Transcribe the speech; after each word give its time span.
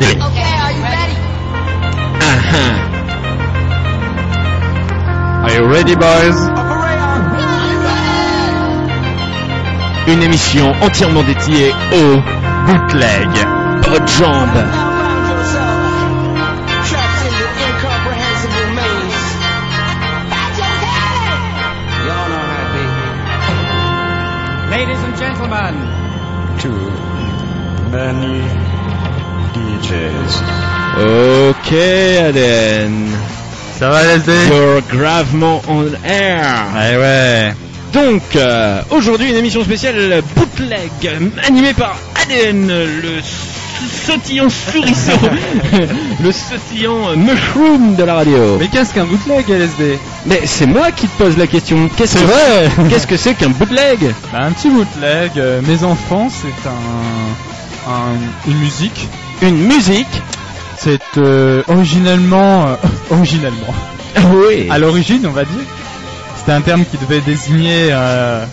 LSD. 0.00 0.16
Okay, 0.16 0.52
are 0.64 0.72
you 0.72 0.82
ready? 0.82 1.16
Ah, 2.22 2.56
ah. 2.56 2.76
Are 5.44 5.52
you 5.52 5.64
ready, 5.66 5.94
boys? 5.94 6.38
Une 10.08 10.22
émission 10.22 10.72
entièrement 10.82 11.22
dédiée 11.22 11.72
au 11.92 12.20
bootleg. 12.66 13.28
Pas 13.82 13.98
de 13.98 14.08
jambes. 14.08 14.64
Ladies 24.70 25.02
and 25.04 25.16
gentlemen, 25.18 25.74
Too 26.58 26.70
many 27.90 28.59
Ok, 30.98 31.72
ADN. 31.72 33.08
Ça 33.78 33.88
va, 33.88 34.02
LSD? 34.02 34.32
You're 34.50 34.82
gravement 34.92 35.62
on 35.68 35.84
air. 36.06 36.44
Ouais, 36.74 36.96
ouais. 36.98 37.54
Donc, 37.92 38.22
euh, 38.36 38.82
aujourd'hui, 38.90 39.30
une 39.30 39.36
émission 39.36 39.64
spéciale 39.64 40.22
bootleg, 40.36 40.90
animée 41.46 41.72
par 41.74 41.96
ADN, 42.22 42.68
le 42.68 43.20
sautillant 44.04 44.48
souriceau, 44.50 45.18
le 46.22 46.30
sautillant 46.32 47.16
mushroom 47.16 47.96
de 47.96 48.04
la 48.04 48.14
radio. 48.16 48.58
Mais 48.60 48.68
qu'est-ce 48.68 48.92
qu'un 48.94 49.04
bootleg, 49.06 49.48
LSD? 49.48 49.98
Mais 50.26 50.42
c'est 50.44 50.66
moi 50.66 50.90
qui 50.92 51.08
te 51.08 51.22
pose 51.22 51.36
la 51.38 51.46
question. 51.46 51.88
Qu'est-ce 51.96 52.18
C'est 52.18 52.24
que 52.24 52.26
vrai 52.26 52.70
Qu'est-ce 52.90 53.06
que 53.06 53.16
c'est 53.16 53.34
qu'un 53.34 53.48
bootleg? 53.48 53.98
Bah, 54.32 54.40
un 54.42 54.52
petit 54.52 54.68
bootleg, 54.68 55.30
euh, 55.38 55.60
mes 55.66 55.82
enfants, 55.82 56.28
c'est 56.30 56.68
un, 56.68 57.92
un- 57.92 58.50
une 58.50 58.58
musique 58.58 59.08
une 59.48 59.66
musique. 59.66 60.22
C'est 60.76 61.00
euh, 61.18 61.62
originellement, 61.68 62.68
euh, 62.68 62.76
originellement. 63.10 63.74
Oui. 64.32 64.66
À 64.70 64.78
l'origine, 64.78 65.26
on 65.26 65.32
va 65.32 65.44
dire. 65.44 65.64
C'était 66.38 66.52
un 66.52 66.62
terme 66.62 66.84
qui 66.90 66.96
devait 66.96 67.20
désigner, 67.20 67.88
euh, 67.90 68.44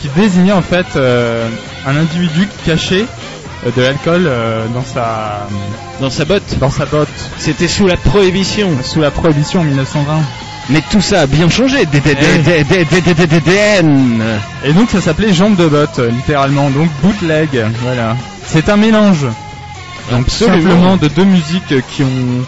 qui 0.00 0.08
désignait 0.16 0.52
en 0.52 0.62
fait 0.62 0.86
euh, 0.96 1.48
un 1.86 1.96
individu 1.96 2.48
qui 2.48 2.70
cachait 2.70 3.06
euh, 3.64 3.70
de 3.76 3.80
l'alcool 3.80 4.24
euh, 4.26 4.66
dans 4.74 4.82
sa 4.84 5.46
dans 6.00 6.10
sa 6.10 6.24
botte. 6.24 6.58
Dans 6.58 6.70
sa 6.70 6.84
botte. 6.84 7.08
C'était 7.38 7.68
sous 7.68 7.86
la 7.86 7.96
prohibition. 7.96 8.70
Sous 8.82 9.00
la 9.00 9.12
prohibition 9.12 9.60
en 9.60 9.64
1920. 9.64 10.20
Mais 10.70 10.82
tout 10.90 11.00
ça 11.00 11.22
a 11.22 11.26
bien 11.26 11.48
changé. 11.48 11.82
Et 14.64 14.72
donc 14.72 14.90
ça 14.90 15.00
s'appelait 15.00 15.32
jambe 15.32 15.56
de 15.56 15.66
botte, 15.66 15.98
littéralement. 15.98 16.70
Donc 16.70 16.88
bootleg, 17.02 17.48
voilà. 17.82 18.16
C'est 18.46 18.68
un 18.68 18.76
mélange. 18.76 19.26
Donc 20.10 20.26
Absolument. 20.26 20.56
simplement 20.70 20.96
de 20.96 21.08
deux 21.08 21.24
musiques 21.24 21.74
qui 21.90 22.02
ont 22.02 22.44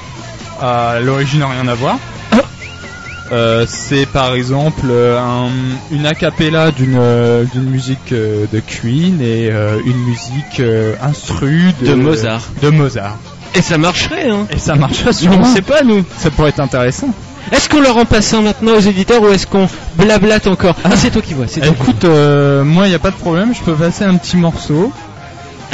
à 0.60 1.00
l'origine 1.00 1.42
rien 1.44 1.69
à 1.69 1.74
voir. 1.74 1.96
Euh, 3.33 3.64
c'est 3.66 4.05
par 4.05 4.34
exemple 4.34 4.84
euh, 4.91 5.19
un, 5.19 5.48
une 5.91 6.05
a 6.05 6.14
cappella 6.14 6.70
d'une 6.70 6.98
euh, 7.00 7.44
d'une 7.55 7.64
musique 7.64 8.12
euh, 8.12 8.44
de 8.52 8.61
Queen 8.61 9.19
et 9.22 9.48
une 9.48 9.96
musique 10.05 10.61
instru 11.02 11.72
de, 11.80 11.86
De 11.86 11.94
Mozart. 11.94 12.42
De 12.61 12.69
Mozart. 12.69 13.16
Et 13.55 13.62
ça 13.62 13.78
marcherait, 13.78 14.28
hein. 14.28 14.46
Et 14.50 14.58
ça 14.58 14.74
marche 14.74 15.02
On 15.08 15.12
sûrement. 15.12 15.45
sait 15.45 15.62
pas, 15.62 15.83
nous. 15.83 16.05
Ça 16.18 16.30
pourrait 16.30 16.50
être 16.50 16.61
intéressant. 16.61 17.08
Est-ce 17.50 17.70
qu'on 17.70 17.80
leur 17.80 17.95
rend 17.95 18.05
pas 18.05 18.20
ça 18.20 18.40
maintenant 18.42 18.73
aux 18.73 18.80
éditeurs 18.80 19.23
ou 19.23 19.29
est-ce 19.29 19.46
qu'on 19.46 19.68
blablate 19.96 20.46
encore? 20.46 20.77
Ah, 20.84 20.90
c'est 20.95 21.11
toi 21.11 21.23
qui 21.23 21.33
vois, 21.33 21.46
c'est 21.48 21.61
toi. 21.61 21.73
qui 21.73 21.83
Écoute, 21.83 22.05
moi 22.05 22.86
il 22.86 22.90
n'y 22.90 22.95
a 22.95 22.98
pas 22.98 23.11
de 23.11 23.17
problème, 23.17 23.55
je 23.55 23.62
peux 23.62 23.74
passer 23.74 24.05
un 24.05 24.17
petit 24.17 24.36
morceau. 24.36 24.92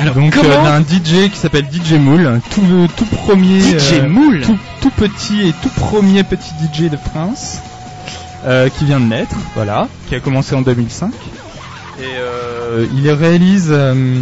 Alors 0.01 0.15
Donc 0.15 0.37
euh, 0.37 0.41
comment 0.41 0.63
d'un 0.65 0.81
DJ 0.81 1.31
qui 1.31 1.37
s'appelle 1.37 1.67
DJ 1.71 1.93
Moule, 1.93 2.41
tout 2.51 2.63
le 2.63 2.89
tout 2.89 3.05
premier 3.05 3.61
DJ 3.61 3.93
euh, 4.01 4.09
Moule 4.09 4.41
tout, 4.43 4.59
tout 4.81 4.91
petit 4.91 5.49
et 5.49 5.53
tout 5.63 5.69
premier 5.69 6.25
petit 6.25 6.53
DJ 6.61 6.91
de 6.91 6.97
France 6.97 7.59
euh, 8.47 8.69
qui 8.71 8.87
vient 8.87 9.01
de 9.01 9.05
naître, 9.05 9.37
voilà, 9.55 9.89
qui 10.09 10.15
a 10.15 10.21
commencé 10.21 10.55
en 10.55 10.63
2005 10.63 11.13
et 11.99 12.03
euh, 12.19 12.87
il 12.95 13.11
réalise 13.11 13.69
euh, 13.71 14.19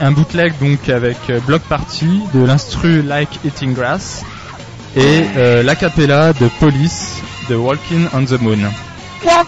un 0.00 0.12
bootleg 0.12 0.52
donc 0.60 0.88
avec 0.88 1.16
euh, 1.30 1.40
Block 1.40 1.62
Party 1.62 2.20
de 2.32 2.44
l'instru 2.44 3.02
Like 3.02 3.40
Eating 3.44 3.74
Grass 3.74 4.24
et 4.94 5.24
euh, 5.36 5.62
l'acapella 5.64 6.32
de 6.32 6.48
Police 6.60 7.20
de 7.50 7.56
Walking 7.56 8.06
on 8.14 8.24
the 8.24 8.40
Moon. 8.40 8.58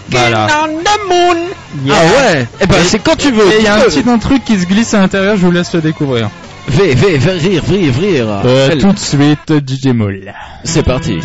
Voilà. 0.09 0.47
Ah 0.49 1.91
ouais 1.91 2.47
Eh 2.61 2.67
ben 2.67 2.77
c'est 2.83 2.99
quand 2.99 3.15
tu 3.15 3.31
veux. 3.31 3.45
Et 3.53 3.59
il 3.59 3.63
y 3.63 3.67
a 3.67 3.75
un 3.75 3.81
petit 3.81 4.03
un 4.07 4.17
truc 4.17 4.43
qui 4.43 4.59
se 4.59 4.65
glisse 4.65 4.93
à 4.93 4.99
l'intérieur, 4.99 5.37
je 5.37 5.45
vous 5.45 5.51
laisse 5.51 5.73
le 5.73 5.81
découvrir. 5.81 6.29
V, 6.67 6.93
V, 6.93 7.17
V, 7.17 7.31
rire, 7.31 7.63
rire, 7.67 7.93
rire. 7.99 8.41
Euh, 8.45 8.75
tout 8.77 8.93
de 8.93 8.99
suite, 8.99 9.53
DJ 9.67 9.87
Moule. 9.87 10.33
C'est 10.63 10.83
parti. 10.83 11.19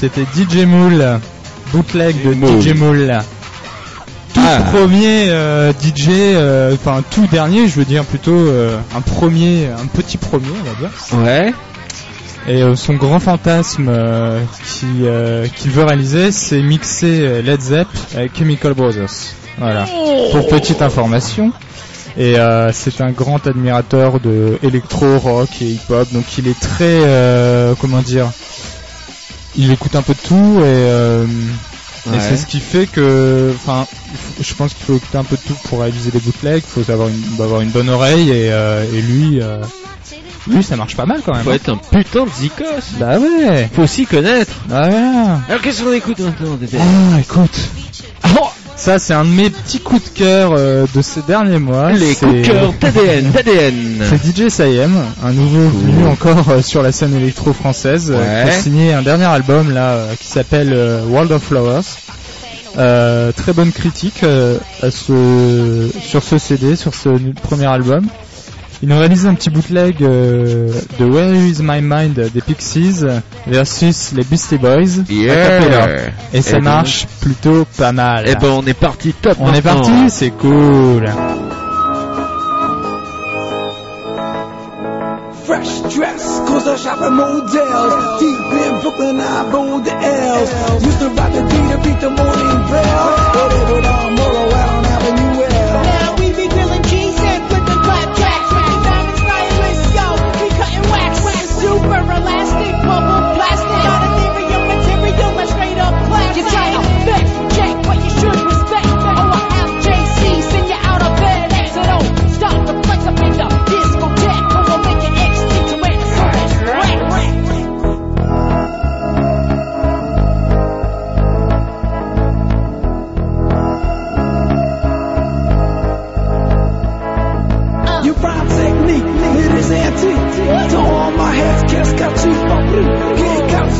C'était 0.00 0.22
DJ 0.22 0.64
Mool, 0.64 1.04
bootleg 1.72 2.16
de. 2.24 2.32
DJ 2.62 2.74
Mool. 2.74 3.20
Tout 4.32 4.40
Ah. 4.42 4.62
premier 4.72 5.28
euh, 5.28 5.72
DJ, 5.72 6.08
euh, 6.08 6.72
enfin 6.74 7.02
tout 7.10 7.26
dernier, 7.26 7.68
je 7.68 7.74
veux 7.74 7.84
dire 7.84 8.04
plutôt 8.04 8.32
euh, 8.32 8.78
un 8.96 9.02
premier, 9.02 9.66
un 9.66 9.86
petit 9.86 10.16
premier, 10.16 10.46
on 10.48 10.64
va 10.64 10.88
dire. 10.88 11.18
Ouais. 11.18 11.52
Et 12.48 12.62
son 12.76 12.94
grand 12.94 13.20
fantasme 13.20 13.92
qui, 14.64 15.04
qu'il 15.56 15.70
veut 15.70 15.84
réaliser, 15.84 16.32
c'est 16.32 16.62
mixer 16.62 17.42
Led 17.42 17.60
Zepp 17.60 17.88
avec 18.16 18.34
Chemical 18.38 18.72
Brothers. 18.72 19.10
Voilà. 19.58 19.86
Pour 20.32 20.48
petite 20.48 20.80
information. 20.80 21.52
Et 22.16 22.38
euh, 22.38 22.72
c'est 22.72 23.00
un 23.00 23.12
grand 23.12 23.46
admirateur 23.46 24.20
de 24.20 24.58
électro, 24.62 25.18
rock 25.18 25.48
et 25.60 25.66
hip-hop. 25.66 26.08
Donc 26.12 26.38
il 26.38 26.48
est 26.48 26.58
très, 26.58 26.84
euh, 27.04 27.74
comment 27.80 28.02
dire, 28.02 28.26
il 29.56 29.70
écoute 29.72 29.94
un 29.96 30.02
peu 30.02 30.14
de 30.14 30.18
tout 30.26 30.58
et, 30.60 30.62
euh, 30.64 31.24
et 32.06 32.10
Ouais. 32.10 32.16
c'est 32.18 32.36
ce 32.38 32.46
qui 32.46 32.60
fait 32.60 32.86
que, 32.86 33.52
enfin, 33.56 33.86
je 34.40 34.54
pense 34.54 34.72
qu'il 34.72 34.86
faut 34.86 34.96
écouter 34.96 35.18
un 35.18 35.24
peu 35.24 35.36
de 35.36 35.42
tout 35.42 35.56
pour 35.64 35.80
réaliser 35.80 36.10
des 36.10 36.18
bootlegs. 36.18 36.62
Il 36.76 36.84
faut 36.84 36.90
avoir 36.90 37.08
une, 37.08 37.22
avoir 37.42 37.60
une 37.60 37.68
bonne 37.70 37.90
oreille 37.90 38.30
et, 38.30 38.50
euh, 38.52 38.84
et 38.90 39.02
lui, 39.02 39.38
euh, 39.42 39.62
lui 40.46 40.62
ça 40.64 40.76
marche 40.76 40.96
pas 40.96 41.04
mal 41.04 41.20
quand 41.24 41.34
même. 41.34 41.44
Faut 41.44 41.52
être 41.52 41.68
un 41.68 41.76
putain 41.76 42.24
de 42.24 42.30
zikos. 42.30 42.64
Bah 42.98 43.18
ouais. 43.18 43.68
Faut 43.74 43.82
aussi 43.82 44.06
connaître. 44.06 44.52
Ah 44.72 44.88
ouais. 44.88 44.94
Alors 45.50 45.60
qu'est-ce 45.62 45.82
qu'on 45.82 45.92
écoute 45.92 46.20
maintenant, 46.20 46.58
Ah, 46.78 47.20
écoute. 47.20 47.68
Ça, 48.80 48.98
c'est 48.98 49.12
un 49.12 49.24
de 49.24 49.28
mes 49.30 49.50
petits 49.50 49.78
coups 49.80 50.02
de 50.04 50.18
cœur 50.18 50.52
euh, 50.56 50.86
de 50.94 51.02
ces 51.02 51.20
derniers 51.22 51.58
mois. 51.58 51.92
Les 51.92 52.14
C'est- 52.14 52.24
coups 52.26 52.40
de 52.40 52.46
cœur 52.46 52.72
d'ADN, 52.80 53.30
d'ADN. 53.30 53.74
C'est 54.08 54.24
DJ 54.46 54.48
Sayem, 54.48 54.96
un 55.22 55.32
nouveau 55.32 55.68
venu 55.68 56.06
encore 56.06 56.48
euh, 56.48 56.62
sur 56.62 56.82
la 56.82 56.90
scène 56.90 57.14
électro 57.14 57.52
française, 57.52 58.10
euh, 58.10 58.44
qui 58.44 58.48
a 58.50 58.52
signé 58.52 58.92
un 58.94 59.02
dernier 59.02 59.26
album 59.26 59.70
là 59.74 59.90
euh, 59.92 60.14
qui 60.18 60.26
s'appelle 60.28 60.72
euh, 60.72 61.04
World 61.06 61.30
of 61.30 61.42
Flowers. 61.42 61.82
Euh, 62.78 63.32
très 63.32 63.52
bonne 63.52 63.72
critique 63.72 64.22
euh, 64.22 64.56
à 64.82 64.90
ce, 64.90 65.90
sur 66.00 66.22
ce 66.22 66.38
CD, 66.38 66.74
sur 66.74 66.94
ce 66.94 67.10
premier 67.42 67.66
album. 67.66 68.06
Il 68.82 68.88
nous 68.88 68.98
réalise 68.98 69.26
un 69.26 69.34
petit 69.34 69.50
bootleg 69.50 70.02
euh, 70.02 70.72
de 70.98 71.04
Where 71.04 71.34
Is 71.34 71.58
My 71.60 71.80
Mind 71.82 72.14
des 72.32 72.40
Pixies 72.40 73.04
versus 73.46 74.12
les 74.16 74.24
Beastie 74.24 74.56
Boys 74.56 75.04
cappella. 75.06 75.88
Et 76.32 76.40
ça 76.40 76.52
Eh 76.52 76.60
ben- 76.60 76.64
marche 76.64 77.06
plutôt 77.20 77.66
pas 77.76 77.92
mal. 77.92 78.24
Eh 78.26 78.36
ben 78.36 78.48
on 78.50 78.66
est 78.66 78.72
parti 78.72 79.12
top. 79.12 79.36
On 79.40 79.48
est 79.52 79.62
maintenant. 79.62 79.82
parti, 79.82 80.08
c'est 80.08 80.30
cool. 80.30 81.04
Fresh 85.44 85.82
dress, 85.94 86.40
cause 86.46 86.66
I 86.66 86.76
shop 86.76 87.00
at 87.02 87.10
Models. 87.10 88.20
Deep 88.20 88.38
in 88.64 88.80
Brooklyn, 88.80 89.20
I 89.20 89.50
bold 89.50 89.84
the 89.84 89.92
L's. 89.92 90.84
Used 90.86 90.98
to 91.00 91.08
ride 91.10 91.32
the 91.34 91.42
D 91.42 91.54
to 91.72 91.78
beat 91.84 92.00
the 92.00 92.10
morning 92.10 92.60
bell. 92.70 93.06
Whatever 93.34 93.80
down 93.82 94.14
Moro 94.14 94.44
out 94.54 94.70
on 94.70 94.84
Avenue 94.84 95.42
L. 95.42 95.82
Now 95.82 96.14
we 96.16 96.26
be 96.32 96.48
grilling 96.48 96.82
cheese 96.84 97.18
and 97.18 97.42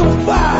so 0.00 0.08
far. 0.24 0.59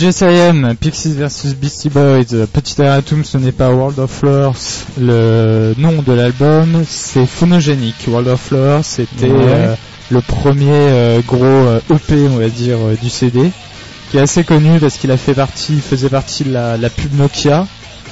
DJ 0.00 0.12
Sayem, 0.12 0.76
Pixies 0.80 1.12
vs 1.12 1.54
Beastie 1.60 1.90
Boys, 1.90 2.32
euh, 2.32 2.46
petit 2.50 2.80
erratum, 2.80 3.22
ce 3.22 3.36
n'est 3.36 3.52
pas 3.52 3.68
World 3.70 3.98
of 3.98 4.10
Flowers, 4.10 4.86
le 4.98 5.74
nom 5.76 6.00
de 6.00 6.12
l'album, 6.14 6.84
c'est 6.88 7.26
Phonogenic. 7.26 7.96
World 8.08 8.28
of 8.28 8.40
Flowers, 8.40 8.82
c'était 8.82 9.26
Ouais. 9.30 9.36
euh, 9.46 9.74
le 10.10 10.22
premier 10.22 10.70
euh, 10.72 11.20
gros 11.26 11.44
euh, 11.44 11.80
EP, 11.90 12.14
on 12.30 12.38
va 12.38 12.48
dire, 12.48 12.78
euh, 12.80 12.94
du 13.02 13.10
CD, 13.10 13.50
qui 14.10 14.16
est 14.16 14.20
assez 14.22 14.42
connu 14.42 14.78
parce 14.80 14.96
qu'il 14.96 15.10
a 15.10 15.18
fait 15.18 15.34
partie, 15.34 15.74
il 15.74 15.82
faisait 15.82 16.08
partie 16.08 16.44
de 16.44 16.52
la, 16.54 16.78
la 16.78 16.88
pub 16.88 17.14
Nokia 17.18 17.66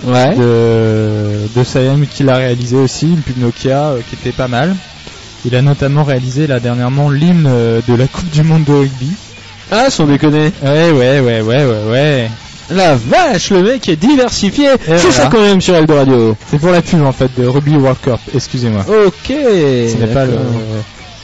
Ouais. 0.07 0.35
de, 0.37 1.49
de 1.59 1.64
Sayem 1.64 2.07
qui 2.07 2.23
l'a 2.23 2.37
réalisé 2.37 2.76
aussi, 2.76 3.07
une 3.07 3.23
pub 3.23 3.38
Nokia 3.38 3.78
euh, 3.92 4.00
qui 4.11 4.14
était 4.16 4.37
pas 4.37 4.47
mal. 4.49 4.76
Il 5.47 5.54
a 5.54 5.62
notamment 5.62 6.04
réalisé 6.04 6.47
là 6.49 6.61
dernièrement 6.61 7.09
l'hymne 7.09 7.47
euh, 7.49 7.80
de 7.88 7.95
la 7.95 8.07
Coupe 8.09 8.28
du 8.30 8.42
Monde 8.42 8.64
de 8.64 8.73
rugby. 8.75 9.11
Ah, 9.71 9.91
sans 9.91 10.07
déconner. 10.07 10.53
Ouais, 10.63 10.91
ouais, 10.91 11.21
ouais, 11.21 11.41
ouais, 11.41 11.65
ouais, 11.65 11.91
ouais. 11.91 12.31
La 12.71 12.97
vache, 12.97 13.51
le 13.51 13.63
mec 13.63 13.89
est 13.89 13.97
diversifié. 13.97 14.69
C'est 14.85 14.97
voilà. 14.97 15.11
ça 15.11 15.29
quand 15.31 15.41
même 15.41 15.61
sur 15.61 15.75
Eldorado. 15.75 16.37
C'est 16.51 16.59
pour 16.59 16.71
la 16.71 16.83
pub 16.83 17.03
en 17.03 17.13
fait 17.13 17.31
de 17.39 17.47
Rugby 17.47 17.77
World 17.77 17.99
Cup, 18.03 18.21
excusez-moi. 18.35 18.85
Ok. 19.07 19.15
Ce 19.29 19.97
n'est 19.97 20.07
pas 20.13 20.27
le. 20.27 20.39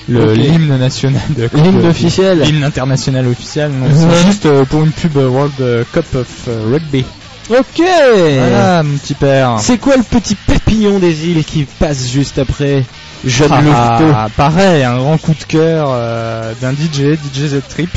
le 0.08 0.32
l'hymne 0.32 0.78
national 0.78 1.20
de 1.36 1.48
L'hymne 1.54 1.86
officiel. 1.86 2.40
L'hymne 2.40 2.64
international 2.64 3.26
officiel. 3.28 3.70
Non, 3.70 3.86
c'est 3.94 4.26
juste 4.26 4.46
euh, 4.46 4.64
pour 4.64 4.82
une 4.84 4.92
pub 4.92 5.16
euh, 5.18 5.28
World 5.28 5.52
euh, 5.60 5.84
Cup 5.92 6.06
of 6.14 6.26
euh, 6.48 6.72
Rugby. 6.72 7.04
Ok. 7.50 7.76
Voilà, 7.76 8.82
mon 8.82 8.96
petit 8.96 9.14
père. 9.14 9.56
C'est 9.60 9.76
quoi 9.76 9.96
le 9.96 10.02
petit 10.02 10.34
papillon 10.34 10.98
des 10.98 11.28
îles 11.28 11.44
qui 11.44 11.66
passe 11.78 12.08
juste 12.10 12.38
après 12.38 12.84
Jeune 13.26 13.50
Ah, 13.52 14.28
pareil, 14.36 14.82
un 14.82 14.96
grand 14.96 15.18
coup 15.18 15.32
de 15.32 15.44
cœur 15.44 15.88
euh, 15.90 16.52
d'un 16.60 16.72
DJ, 16.72 17.16
DJ 17.16 17.46
Z 17.48 17.60
Trip. 17.68 17.90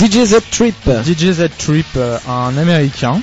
DJ 0.00 0.24
Z 0.24 0.36
Trip. 0.50 0.74
DJ 1.04 1.32
Z 1.32 1.48
Trip, 1.58 1.84
euh, 1.96 2.16
un 2.26 2.56
américain 2.56 3.20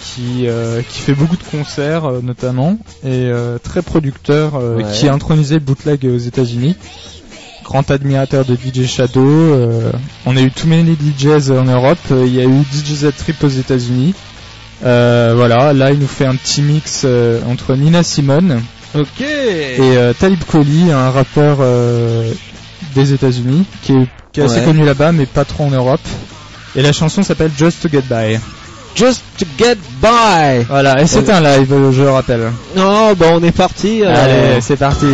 qui, 0.00 0.48
euh, 0.48 0.82
qui 0.82 0.98
fait 1.00 1.14
beaucoup 1.14 1.36
de 1.36 1.44
concerts 1.44 2.06
euh, 2.06 2.20
notamment 2.22 2.72
et 3.04 3.08
euh, 3.30 3.58
très 3.58 3.82
producteur 3.82 4.54
Ouais. 4.54 4.84
qui 4.92 5.06
a 5.08 5.12
intronisé 5.14 5.54
le 5.54 5.60
bootleg 5.60 6.04
aux 6.06 6.18
États-Unis. 6.18 6.74
Grand 7.62 7.88
admirateur 7.92 8.44
de 8.44 8.56
DJ 8.56 8.86
Shadow. 8.88 9.54
on 10.26 10.36
a 10.36 10.40
eu 10.40 10.50
Too 10.50 10.66
Many 10.66 10.96
DJs 10.96 11.52
en 11.52 11.64
Europe. 11.64 11.98
Il 12.10 12.34
y 12.34 12.40
a 12.40 12.44
eu 12.44 12.62
DJ 12.72 12.94
Z 12.94 13.12
Trip 13.16 13.42
aux 13.44 13.48
États-Unis. 13.48 14.14
Voilà, 14.82 15.72
là 15.72 15.92
il 15.92 16.00
nous 16.00 16.08
fait 16.08 16.26
un 16.26 16.34
petit 16.34 16.62
mix 16.62 17.06
entre 17.48 17.76
Nina 17.76 18.02
Simone 18.02 18.60
et 19.20 20.12
Talib 20.18 20.40
Kweli, 20.44 20.90
un 20.90 21.10
rappeur 21.12 21.58
des 22.96 23.12
États-Unis 23.12 23.64
qui 23.84 23.92
est, 23.92 24.08
qui 24.32 24.40
est 24.40 24.44
assez 24.44 24.62
connu 24.62 24.84
là-bas 24.84 25.12
mais 25.12 25.26
pas 25.26 25.44
trop 25.44 25.64
en 25.64 25.70
Europe. 25.70 26.00
Et 26.74 26.82
la 26.82 26.92
chanson 26.92 27.22
s'appelle 27.22 27.50
Just 27.56 27.82
to 27.82 27.88
Get 27.88 28.02
By. 28.08 28.38
Just 28.94 29.22
to 29.38 29.46
get 29.56 29.76
by. 30.02 30.64
Voilà, 30.68 31.00
et 31.00 31.06
c'est 31.06 31.28
un 31.30 31.40
live, 31.40 31.74
je 31.92 32.02
le 32.02 32.10
rappelle. 32.10 32.52
Oh, 32.76 33.12
bah 33.16 33.26
on 33.32 33.42
est 33.42 33.52
parti. 33.52 34.02
alors. 34.04 34.18
Allez, 34.18 34.60
c'est 34.60 34.76
parti. 34.76 35.06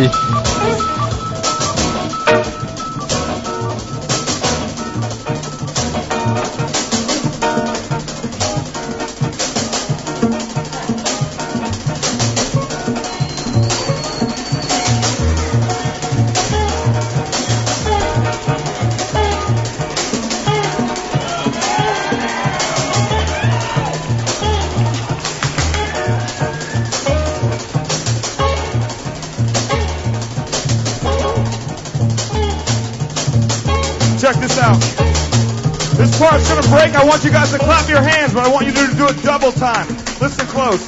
I 36.95 37.03
want 37.05 37.23
you 37.23 37.31
guys 37.31 37.51
to 37.51 37.59
clap 37.59 37.87
your 37.89 38.01
hands, 38.01 38.33
but 38.33 38.45
I 38.45 38.49
want 38.51 38.65
you 38.65 38.73
to 38.73 38.95
do 38.95 39.07
it 39.07 39.23
double 39.23 39.51
time. 39.51 39.87
Listen 40.19 40.47
close. 40.47 40.85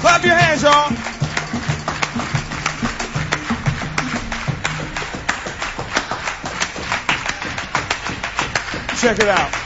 Clap 0.00 0.24
your 0.24 0.34
hands, 0.34 0.62
y'all. 0.62 0.90
Check 9.00 9.18
it 9.18 9.28
out. 9.28 9.63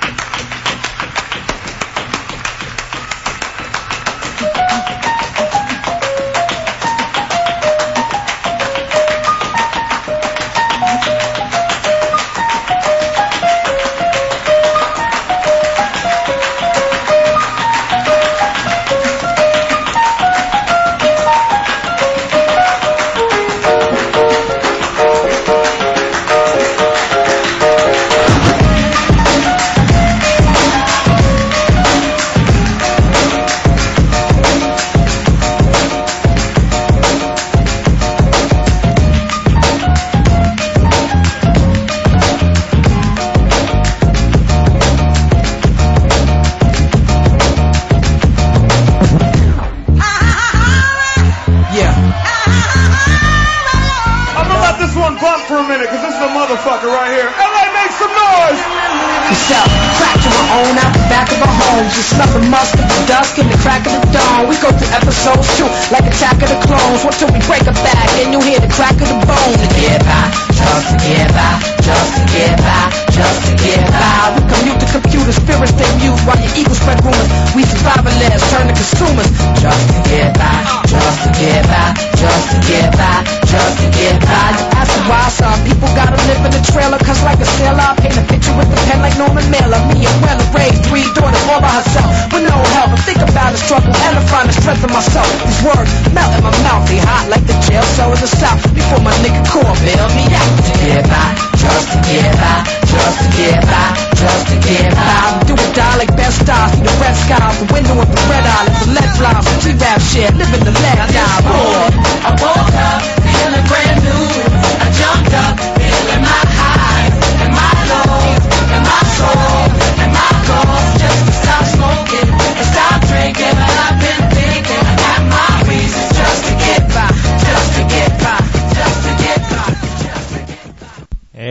Live 86.29 86.45
in 86.45 86.53
the 86.53 86.65
trailer, 86.69 87.01
cause 87.01 87.25
like 87.25 87.41
a 87.41 87.49
sailor, 87.57 87.81
I 87.81 87.97
paint 87.97 88.21
a 88.21 88.25
picture 88.29 88.53
with 88.53 88.69
the 88.69 88.77
pen 88.85 89.01
like 89.01 89.17
Norman 89.17 89.49
Mailer. 89.49 89.81
Me 89.89 90.05
and 90.05 90.19
Wella 90.21 90.45
raised 90.53 90.85
three 90.85 91.09
daughters 91.17 91.41
all 91.49 91.65
by 91.65 91.73
herself 91.81 92.13
with 92.29 92.45
no 92.45 92.57
help. 92.77 92.93
I 92.93 93.01
think 93.09 93.21
about 93.25 93.57
the 93.57 93.61
struggle 93.61 93.89
and 93.89 94.13
I 94.13 94.23
find 94.29 94.45
the 94.45 94.53
strength 94.53 94.85
in 94.85 94.93
myself. 94.93 95.25
These 95.49 95.65
words 95.65 95.89
melt 96.13 96.37
in 96.37 96.45
my 96.45 96.53
mouth, 96.69 96.85
they 96.85 97.01
hot 97.01 97.33
like 97.33 97.45
the 97.49 97.57
jail 97.65 97.85
cell 97.97 98.13
in 98.13 98.21
the 98.21 98.29
south. 98.29 98.61
Before 98.77 99.01
my 99.01 99.17
nigga 99.25 99.41
core 99.49 99.73
bail 99.81 100.07
me 100.13 100.29
out 100.37 100.53
to 100.69 100.73
get 100.85 101.03
by, 101.09 101.29
just 101.57 101.87
to 101.97 101.99
get 102.05 102.33
by, 102.37 102.61
just 102.85 103.17
to 103.25 103.29
get 103.33 103.61
by, 103.65 103.89
just 104.13 104.45
to 104.53 104.57
get 104.69 104.93
by. 104.93 105.17
Do 105.49 105.57
or 105.57 105.71
die 105.73 105.97
like 105.97 106.13
best 106.13 106.45
stars, 106.45 106.77
see 106.77 106.85
the 106.85 106.93
red 107.01 107.17
skies, 107.17 107.57
the 107.57 107.67
window 107.73 107.97
with 107.97 108.13
the 108.13 108.21
red 108.29 108.45
eye, 108.45 108.69
like 108.69 108.79
the 108.85 108.89
lead 108.93 109.11
flies, 109.17 109.41
some 109.49 109.61
G-rap 109.65 110.01
shit, 110.05 110.29
living 110.37 110.61
the 110.61 110.77
last 110.77 111.09
die. 111.09 111.41
Boy, 111.49 111.89
I 112.21 112.31
woke 112.37 112.77
up 112.77 113.18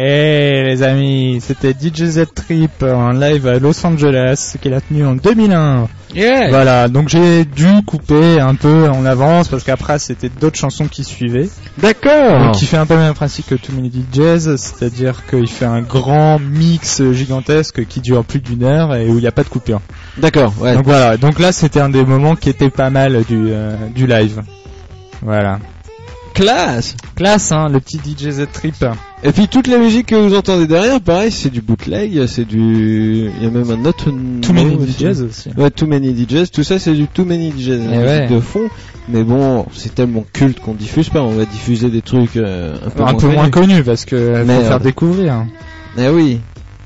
Hey 0.09 0.63
les 0.63 0.83
amis, 0.83 1.39
c'était 1.41 1.73
DJ 1.73 2.05
Z 2.05 2.27
Trip 2.33 2.81
en 2.81 3.11
live 3.11 3.45
à 3.45 3.59
Los 3.59 3.85
Angeles 3.85 4.55
qu'il 4.61 4.73
a 4.73 4.79
tenu 4.79 5.05
en 5.05 5.15
2001. 5.15 5.89
Yeah. 6.15 6.47
Voilà, 6.47 6.87
donc 6.87 7.09
j'ai 7.09 7.43
dû 7.43 7.67
couper 7.85 8.39
un 8.39 8.55
peu 8.55 8.89
en 8.89 9.05
avance 9.05 9.49
parce 9.49 9.65
qu'après 9.65 9.99
c'était 9.99 10.29
d'autres 10.29 10.57
chansons 10.57 10.87
qui 10.87 11.03
suivaient. 11.03 11.49
D'accord. 11.77 12.39
Donc 12.39 12.61
il 12.61 12.67
fait 12.67 12.77
un 12.77 12.85
peu 12.85 12.93
le 12.93 13.01
même 13.01 13.15
principe 13.15 13.47
que 13.47 13.55
Too 13.55 13.73
Many 13.73 13.91
DJs, 13.91 14.55
c'est-à-dire 14.55 15.25
qu'il 15.29 15.49
fait 15.49 15.65
un 15.65 15.81
grand 15.81 16.39
mix 16.39 17.03
gigantesque 17.11 17.85
qui 17.85 17.99
dure 17.99 18.23
plus 18.23 18.39
d'une 18.39 18.63
heure 18.63 18.95
et 18.95 19.09
où 19.09 19.17
il 19.17 19.21
n'y 19.21 19.27
a 19.27 19.33
pas 19.33 19.43
de 19.43 19.49
coupure. 19.49 19.81
D'accord. 20.17 20.53
Ouais. 20.61 20.73
Donc 20.73 20.85
voilà, 20.85 21.17
donc 21.17 21.37
là 21.37 21.51
c'était 21.51 21.81
un 21.81 21.89
des 21.89 22.05
moments 22.05 22.37
qui 22.37 22.49
était 22.49 22.69
pas 22.69 22.89
mal 22.89 23.25
du, 23.27 23.47
euh, 23.51 23.75
du 23.93 24.07
live. 24.07 24.41
Voilà. 25.21 25.59
Classe. 26.37 26.95
Classe 27.15 27.51
hein, 27.51 27.67
le 27.69 27.79
petit 27.79 27.97
DJ 27.97 28.29
Z 28.29 28.45
Trip. 28.53 28.85
Et 29.23 29.31
puis 29.31 29.47
toute 29.47 29.67
la 29.67 29.79
musique 29.79 30.07
que 30.07 30.15
vous 30.15 30.35
entendez 30.35 30.67
derrière, 30.67 31.01
pareil, 31.01 31.31
c'est 31.31 31.49
du 31.49 31.61
bootleg, 31.61 32.27
c'est 32.27 32.45
du. 32.45 33.29
Il 33.37 33.43
y 33.43 33.47
a 33.47 33.49
même 33.49 33.69
un 33.71 33.85
autre. 33.85 34.11
Too 34.41 34.53
Many. 34.53 34.77
DJs 34.87 35.21
aussi. 35.23 35.49
Ouais, 35.57 35.71
Too 35.71 35.87
Many 35.87 36.13
DJs, 36.15 36.51
tout 36.53 36.63
ça 36.63 36.77
c'est 36.77 36.93
du 36.93 37.07
Too 37.07 37.25
Many 37.25 37.51
DJs, 37.57 37.87
la 37.89 37.95
Eh 37.95 38.05
ouais. 38.05 38.27
de 38.27 38.39
fond. 38.39 38.69
Mais 39.09 39.23
bon, 39.23 39.65
c'est 39.73 39.95
tellement 39.95 40.25
culte 40.33 40.59
qu'on 40.59 40.73
diffuse 40.73 41.09
pas, 41.09 41.21
on 41.23 41.31
va 41.31 41.45
diffuser 41.45 41.89
des 41.89 42.01
trucs 42.01 42.35
euh, 42.37 42.75
un 42.85 42.89
peu 42.89 43.01
moins 43.03 43.13
peu 43.15 43.27
moins 43.27 43.49
connus. 43.49 43.67
connu 43.73 43.83
parce 43.83 44.05
que 44.05 44.35
faut 44.35 44.45
Merde. 44.45 44.65
faire 44.65 44.79
découvrir. 44.79 45.45
Eh 45.97 46.09
oui. 46.09 46.39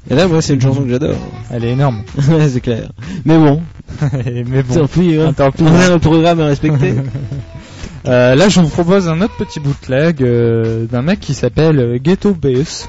Et 0.09 0.15
là, 0.15 0.27
moi, 0.27 0.41
c'est 0.41 0.53
une 0.53 0.61
chanson 0.61 0.83
que 0.83 0.89
j'adore. 0.89 1.15
Elle 1.51 1.65
est 1.65 1.71
énorme. 1.71 2.03
Ouais, 2.29 2.47
c'est 2.47 2.61
clair. 2.61 2.89
Mais 3.25 3.37
bon, 3.37 3.61
Mais 4.25 4.63
bon. 4.63 4.73
tant 4.75 4.87
pis, 4.87 5.17
hein. 5.19 5.33
Tant 5.33 5.51
pis. 5.51 5.63
on 5.63 5.75
a 5.75 5.93
un 5.95 5.99
programme 5.99 6.39
à 6.39 6.45
respecter. 6.45 6.93
Euh, 8.07 8.35
là, 8.35 8.49
je 8.49 8.59
vous 8.61 8.67
propose 8.69 9.07
un 9.07 9.21
autre 9.21 9.35
petit 9.37 9.59
bootleg 9.59 10.23
euh, 10.23 10.85
d'un 10.85 11.01
mec 11.01 11.19
qui 11.19 11.33
s'appelle 11.33 11.79
euh, 11.79 11.97
Ghetto 12.01 12.33
Beus. 12.33 12.87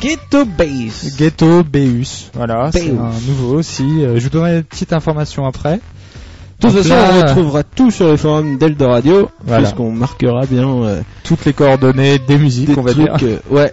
Ghetto 0.00 0.44
Bass. 0.44 1.16
Ghetto 1.16 1.62
Beus. 1.64 2.30
Voilà, 2.34 2.70
c'est 2.72 2.90
Beus. 2.90 2.98
un 3.00 3.12
nouveau 3.28 3.54
aussi. 3.58 3.84
Je 4.02 4.22
vous 4.22 4.30
donnerai 4.30 4.56
une 4.58 4.62
petite 4.64 4.92
information 4.92 5.46
après. 5.46 5.80
De 6.60 6.68
toute 6.68 6.78
façon, 6.82 6.94
on 6.94 7.20
retrouvera 7.22 7.62
tout 7.62 7.90
sur 7.90 8.10
les 8.10 8.16
forums 8.16 8.56
d'Eldoradio, 8.58 9.28
Voilà. 9.44 9.62
puisqu'on 9.62 9.92
marquera 9.92 10.46
bien 10.46 10.66
euh, 10.68 11.02
toutes 11.22 11.44
les 11.44 11.52
coordonnées 11.52 12.18
des 12.18 12.38
musiques, 12.38 12.68
des 12.70 12.78
on 12.78 12.82
va 12.82 12.92
trucs. 12.92 13.04
dire. 13.18 13.28
euh, 13.50 13.54
ouais. 13.54 13.72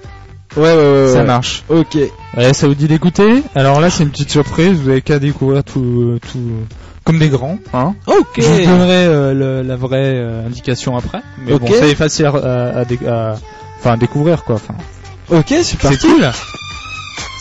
Ouais, 0.55 0.63
ouais, 0.63 0.75
ouais, 1.05 1.07
Ça 1.13 1.19
ouais. 1.21 1.25
marche. 1.25 1.63
Ok. 1.69 1.97
Ouais, 2.37 2.53
ça 2.53 2.67
vous 2.67 2.75
dit 2.75 2.87
d'écouter? 2.87 3.41
Alors 3.55 3.79
là, 3.81 3.89
c'est 3.89 4.03
une 4.03 4.09
petite 4.11 4.29
surprise. 4.29 4.73
Vous 4.79 4.89
avez 4.89 5.01
qu'à 5.01 5.17
découvrir 5.17 5.63
tout, 5.63 6.19
tout 6.31 6.39
comme 7.03 7.19
des 7.19 7.29
grands. 7.29 7.57
Hein 7.73 7.95
Ok. 8.07 8.25
Je 8.37 8.41
vous 8.43 8.65
donnerai 8.65 9.05
euh, 9.05 9.33
le- 9.33 9.61
la 9.67 9.75
vraie 9.75 9.97
euh, 10.15 10.47
indication 10.47 10.95
après. 10.97 11.21
Mais 11.39 11.57
bon, 11.57 11.67
ça 11.67 11.87
est 11.87 11.95
facile 11.95 12.25
à, 12.25 12.29
à, 12.29 12.81
à 12.81 13.91
à- 13.91 13.97
découvrir 13.97 14.43
quoi. 14.43 14.55
Enfin, 14.55 14.75
Ok, 15.29 15.45
c'est 15.49 15.63
c'est 15.63 15.77
parti. 15.81 16.07
cool. 16.07 16.29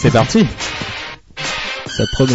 C'est 0.01 0.11
parti. 0.12 0.46
Ça 1.87 2.05
promet. 2.12 2.33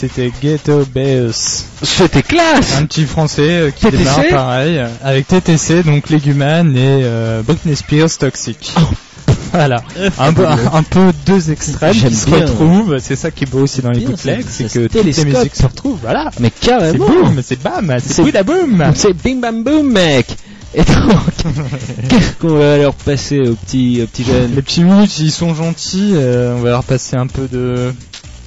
C'était 0.00 0.32
Ghetto 0.42 0.84
Beus. 0.94 1.64
C'était 1.82 2.22
classe. 2.22 2.76
Un 2.78 2.86
petit 2.86 3.04
français 3.04 3.42
euh, 3.42 3.70
qui 3.70 3.84
TTC? 3.86 3.98
démarre 3.98 4.28
pareil, 4.30 4.78
euh, 4.78 4.88
avec 5.02 5.28
TTC, 5.28 5.82
donc 5.82 6.08
Léguman 6.08 6.74
et 6.74 7.02
euh, 7.04 7.42
Britney 7.42 7.76
Spears 7.76 8.16
Toxic. 8.18 8.74
Voilà, 9.52 9.82
un 10.18 10.32
peu, 10.32 10.46
un, 10.46 10.58
un 10.74 10.82
peu 10.84 11.12
deux 11.26 11.50
extrêmes 11.50 11.92
qui 11.92 12.14
se 12.14 12.26
bien. 12.26 12.40
retrouvent. 12.46 12.98
C'est 13.00 13.16
ça 13.16 13.30
qui 13.32 13.44
est 13.44 13.50
beau 13.50 13.62
aussi 13.62 13.82
dans 13.82 13.90
les 13.90 14.00
bootlegs, 14.00 14.44
c'est 14.48 14.72
que 14.72 14.86
toutes 14.86 15.04
les 15.04 15.24
musiques 15.24 15.56
se 15.56 15.64
retrouvent. 15.64 15.98
Voilà, 16.02 16.30
Mais 16.38 16.52
c'est 16.60 16.68
carrément. 16.68 17.06
boum, 17.06 17.42
c'est 17.44 17.60
bam, 17.60 17.92
C'est- 18.00 18.22
c'est 18.22 18.44
boum. 18.44 18.84
C'est 18.94 19.12
bing 19.12 19.40
bam 19.40 19.64
boom, 19.64 19.90
mec. 19.90 20.26
Et 20.72 20.84
donc, 20.84 21.18
qu'est-ce 22.08 22.32
qu'on 22.40 22.54
va 22.54 22.76
leur 22.76 22.94
passer 22.94 23.40
aux 23.40 23.54
petits, 23.56 24.00
aux 24.02 24.06
petits 24.06 24.22
jeunes? 24.22 24.52
Les 24.54 24.62
petits 24.62 24.84
minutes, 24.84 25.18
ils 25.18 25.32
sont 25.32 25.52
gentils. 25.52 26.12
euh, 26.14 26.54
on 26.56 26.60
va 26.62 26.70
leur 26.70 26.84
passer 26.84 27.16
un 27.16 27.26
peu 27.26 27.48
de, 27.48 27.92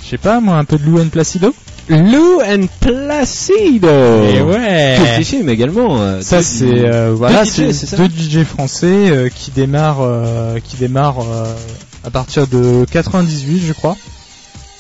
je 0.04 0.10
sais 0.10 0.18
pas 0.18 0.40
moi, 0.40 0.56
un 0.58 0.66
peu 0.66 0.78
de 0.78 0.86
Lou 0.86 1.00
and 1.00 1.10
Placido. 1.10 1.54
Lou 1.90 2.40
and 2.42 2.68
Placido. 2.80 3.88
Et 3.88 4.42
ouais. 4.42 4.98
Cultissime 5.16 5.50
également. 5.50 6.02
euh, 6.02 6.22
Ça 6.22 6.42
c'est 6.42 6.66
euh, 6.86 7.14
voilà, 7.16 7.46
c'est 7.46 7.96
deux 7.98 8.08
DJ 8.08 8.44
français 8.44 8.86
euh, 9.10 9.30
qui 9.34 9.52
démarrent 9.52 10.02
euh, 10.02 10.60
qui 10.64 10.78
démarrent 10.78 11.22
euh, 11.22 11.54
à 12.06 12.10
partir 12.10 12.48
de 12.48 12.86
98 12.92 13.64
je 13.66 13.74
crois. 13.74 13.98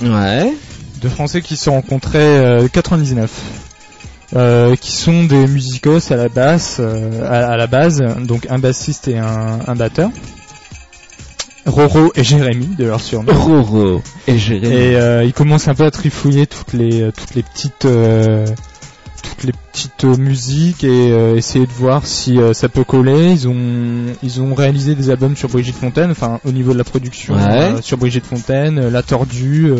Ouais. 0.01 0.53
Deux 1.01 1.09
français 1.09 1.41
qui 1.41 1.55
se 1.57 1.65
sont 1.65 1.73
rencontrés 1.73 2.19
euh, 2.19 2.67
99. 2.71 3.29
Euh, 4.35 4.75
qui 4.75 4.91
sont 4.93 5.25
des 5.25 5.45
musicos 5.45 6.11
à 6.11 6.15
la 6.15 6.27
basse, 6.27 6.77
euh, 6.79 7.21
à, 7.29 7.51
à 7.51 7.57
la 7.57 7.67
base, 7.67 8.01
donc 8.21 8.47
un 8.49 8.57
bassiste 8.57 9.07
et 9.07 9.19
un, 9.19 9.59
un 9.67 9.75
batteur. 9.75 10.09
Roro 11.65 12.11
et 12.15 12.23
Jérémy 12.23 12.67
de 12.77 12.85
leur 12.85 12.99
surnom. 12.99 13.31
Roro 13.33 14.01
et 14.27 14.37
Jérémy. 14.37 14.73
Et 14.73 14.95
euh, 14.95 15.23
ils 15.23 15.33
commencent 15.33 15.67
un 15.67 15.75
peu 15.75 15.85
à 15.85 15.91
trifouiller 15.91 16.45
toutes 16.45 16.73
les 16.73 17.01
euh, 17.01 17.11
toutes 17.15 17.35
les 17.35 17.43
petites 17.43 17.85
euh, 17.85 18.45
toutes 19.21 19.43
les 19.45 19.53
petites 19.71 20.03
musiques 20.03 20.83
et 20.83 21.11
euh, 21.11 21.35
essayer 21.37 21.65
de 21.65 21.71
voir 21.71 22.05
si 22.05 22.37
ça 22.53 22.67
peut 22.67 22.83
coller. 22.83 23.31
Ils 23.31 23.47
ont 23.47 24.13
ils 24.21 24.41
ont 24.41 24.53
réalisé 24.53 24.95
des 24.95 25.09
albums 25.09 25.37
sur 25.37 25.47
Brigitte 25.49 25.77
Fontaine, 25.77 26.11
enfin 26.11 26.39
au 26.45 26.51
niveau 26.51 26.73
de 26.73 26.77
la 26.77 26.83
production 26.83 27.35
Ouais. 27.35 27.75
sur 27.81 27.97
Brigitte 27.97 28.25
Fontaine, 28.25 28.89
La 28.89 29.01
Tordue, 29.01 29.71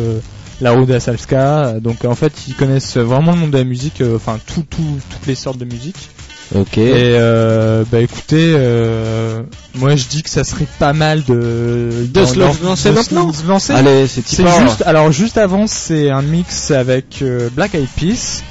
La 0.62 0.72
Route 0.72 0.98
Salska. 0.98 1.74
Donc 1.80 2.06
en 2.06 2.14
fait 2.14 2.32
ils 2.48 2.54
connaissent 2.54 2.96
vraiment 2.96 3.32
le 3.32 3.38
monde 3.38 3.50
de 3.50 3.58
la 3.58 3.64
musique, 3.64 4.02
enfin 4.16 4.38
tout 4.46 4.64
tout 4.68 4.98
toutes 5.10 5.26
les 5.26 5.34
sortes 5.34 5.58
de 5.58 5.66
musique. 5.66 6.08
Ok. 6.54 6.78
Et 6.78 7.16
euh, 7.18 7.84
bah 7.90 8.00
écoutez, 8.00 8.52
euh, 8.56 9.42
moi 9.74 9.96
je 9.96 10.04
dis 10.06 10.22
que 10.22 10.30
ça 10.30 10.44
serait 10.44 10.66
pas 10.78 10.92
mal 10.92 11.24
de 11.24 12.06
De 12.12 12.24
se 12.24 12.38
lancer 12.38 12.90
de 12.90 12.94
maintenant. 12.94 13.32
se 13.32 13.46
lancer. 13.46 13.72
Allez, 13.72 14.06
c'est 14.06 14.26
juste, 14.46 14.82
alors 14.86 15.10
juste 15.10 15.38
avant, 15.38 15.66
c'est 15.66 16.10
un 16.10 16.22
mix 16.22 16.70
avec 16.70 17.20
euh, 17.22 17.48
Black 17.54 17.74
Eyed 17.74 17.88
Peas, 17.98 18.42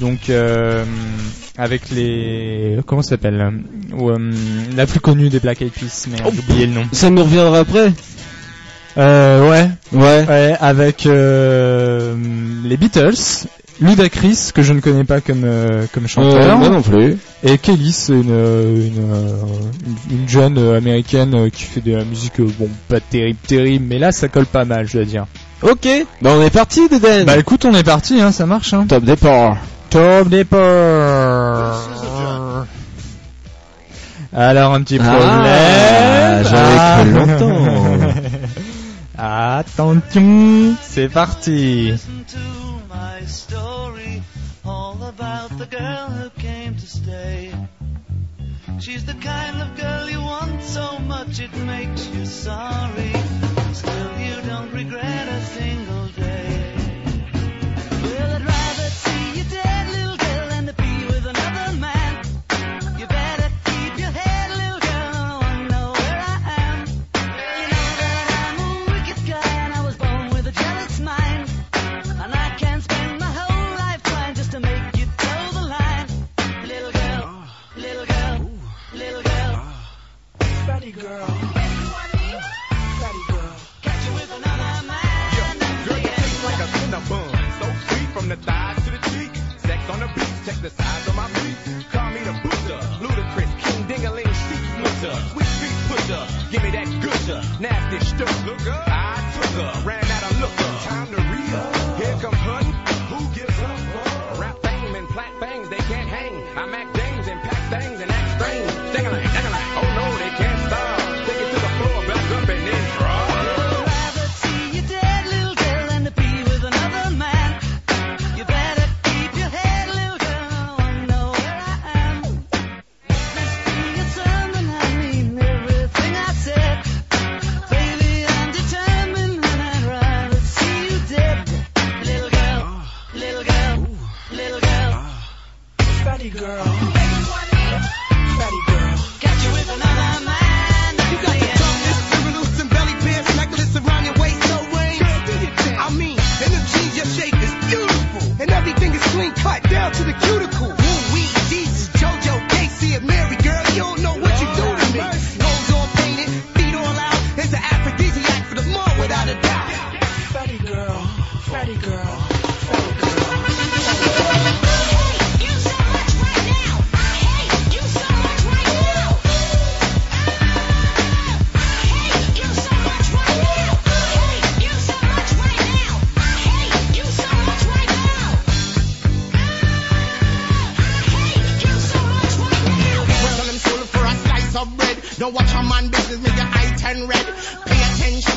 donc 0.00 0.28
euh, 0.28 0.84
avec 1.56 1.90
les 1.90 2.78
comment 2.86 3.02
ça 3.02 3.10
s'appelle 3.10 3.52
euh, 3.98 4.32
la 4.76 4.86
plus 4.86 5.00
connue 5.00 5.28
des 5.28 5.40
Black 5.40 5.62
Eyed 5.62 5.72
Peas, 5.72 6.06
mais 6.10 6.16
Oh. 6.26 6.30
j'ai 6.32 6.40
oublié 6.40 6.66
le 6.66 6.72
nom. 6.74 6.84
Ça 6.92 7.10
nous 7.10 7.22
reviendra 7.22 7.60
après. 7.60 7.92
Euh, 8.96 9.50
ouais, 9.50 9.70
Ouais. 9.92 10.24
ouais, 10.28 10.56
avec 10.60 11.06
euh, 11.06 12.14
les 12.64 12.76
Beatles, 12.76 13.14
Ludacris 13.80 14.50
que 14.54 14.62
je 14.62 14.72
ne 14.72 14.80
connais 14.80 15.02
pas 15.04 15.20
comme 15.20 15.42
euh, 15.44 15.86
comme 15.92 16.04
Euh, 16.04 16.08
chanteur, 16.08 16.58
moi 16.58 16.68
non 16.68 16.80
plus. 16.82 17.18
et 17.42 17.58
Kelly, 17.58 17.92
c'est 17.92 18.12
une, 18.12 18.30
euh, 18.30 18.86
une, 18.86 18.98
euh, 19.12 19.36
une, 20.10 20.20
une 20.20 20.28
jeune 20.28 20.58
euh, 20.58 20.76
américaine 20.78 21.34
euh, 21.34 21.48
qui 21.50 21.64
fait 21.64 21.80
de 21.80 21.94
la 21.96 22.04
musique, 22.04 22.38
euh, 22.40 22.48
bon, 22.58 22.68
pas 22.88 23.00
terrible, 23.00 23.38
terrible, 23.46 23.84
mais 23.88 23.98
là 23.98 24.12
ça 24.12 24.28
colle 24.28 24.46
pas 24.46 24.64
mal, 24.64 24.86
je 24.86 24.92
dois 24.98 25.04
dire. 25.04 25.26
Ok. 25.62 25.88
Bah 26.22 26.30
on 26.38 26.42
est 26.42 26.50
parti, 26.50 26.88
Deden. 26.88 27.24
Bah 27.26 27.36
écoute, 27.36 27.64
on 27.64 27.74
est 27.74 27.82
parti, 27.82 28.20
hein, 28.20 28.30
ça 28.32 28.46
marche. 28.46 28.72
Hein. 28.74 28.86
Top 28.88 29.02
départ. 29.04 29.56
Top 29.90 30.28
départ. 30.28 31.80
Alors 34.36 34.74
un 34.74 34.82
petit 34.82 34.98
Ah, 35.00 36.42
problème. 36.42 36.44
j'avais 36.50 37.02
cru 37.02 37.26
longtemps. 37.26 38.14
Attention, 39.18 40.74
c'est 40.82 41.08
parti. 41.08 41.92
Story, 43.26 44.22
all 44.64 45.02
about 45.02 45.56
the 45.56 45.66
girl 45.66 46.08
who 46.08 46.30
came 46.30 46.74
to 46.74 46.86
stay. 46.86 47.52
She's 48.80 49.04
the 49.06 49.14
kind 49.14 49.62
of 49.62 49.76
girl 49.76 50.10
you 50.10 50.20
want 50.20 50.62
so 50.62 50.98
much 50.98 51.40
it 51.40 51.54
makes 51.56 52.06
you 52.08 52.26
sorry. 52.26 53.13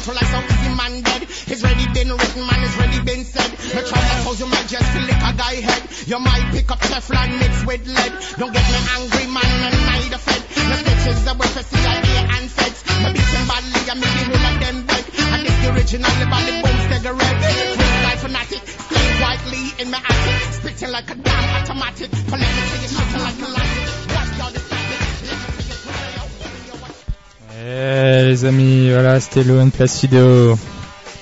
To 0.07 0.13
like 0.15 0.31
some 0.31 0.45
easy 0.47 0.71
man 0.71 1.03
dead. 1.03 1.21
It's 1.51 1.63
already 1.63 1.87
been 1.91 2.07
written, 2.15 2.43
man, 2.47 2.63
it's 2.63 2.77
already 2.79 3.03
been 3.03 3.23
said. 3.27 3.51
No 3.75 3.83
try 3.83 3.99
to 3.99 4.15
cause 4.23 4.39
you 4.39 4.47
might 4.47 4.67
just 4.71 4.87
lick 5.03 5.19
a 5.19 5.31
guy 5.35 5.59
head. 5.59 5.83
You 6.07 6.19
might 6.19 6.47
pick 6.55 6.71
up 6.71 6.79
Teflon 6.79 7.39
mixed 7.39 7.67
with 7.67 7.83
lead. 7.83 8.13
Don't 8.39 8.53
get 8.55 8.63
me 8.71 8.79
angry, 8.95 9.27
man, 9.27 9.51
and 9.67 9.75
mind 9.83 10.07
the 10.07 10.19
fed. 10.23 10.41
No 10.71 10.75
are 11.27 11.35
worth 11.35 11.53
for 11.59 11.63
CIA 11.63 12.23
and 12.23 12.47
feds. 12.47 12.79
My 13.03 13.11
beating 13.11 13.45
badly, 13.51 13.81
I 13.83 13.95
make 13.99 14.15
the 14.15 14.23
whole 14.31 14.47
of 14.47 14.55
them 14.63 14.77
beg. 14.87 15.03
And 15.27 15.41
this 15.43 15.57
the 15.59 15.67
original, 15.75 16.13
the 16.23 16.25
body 16.31 16.55
boom, 16.63 16.77
stagger 16.87 17.15
red. 17.19 17.35
Twist 17.75 17.99
life 18.07 18.21
fanatic, 18.23 18.63
stay 18.63 19.07
quietly 19.19 19.63
in 19.83 19.87
my 19.91 19.99
attic. 19.99 20.39
Spitting 20.55 20.91
like 20.95 21.09
a 21.11 21.15
damn 21.19 21.45
automatic. 21.59 22.09
But 22.31 22.39
let 22.39 22.47
me 22.55 22.61
tell 22.63 22.79
you 22.79 22.91
something 22.95 23.23
like 23.27 23.39
a 23.43 23.49
light. 23.51 23.96
Eh 27.69 28.23
les 28.23 28.45
amis, 28.45 28.89
voilà, 28.91 29.19
c'était 29.19 29.43
Lohan 29.43 29.69
Placido. 29.69 30.57